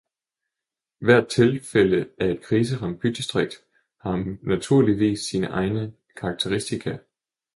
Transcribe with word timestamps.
Hvert 0.99 1.27
tilfælde 1.27 2.09
af 2.17 2.27
et 2.29 2.41
kriseramt 2.41 2.99
bydistrikt 2.99 3.53
har 3.99 4.35
naturligvis 4.47 5.19
sine 5.19 5.47
egne 5.47 5.93
karakteristika. 6.17 6.97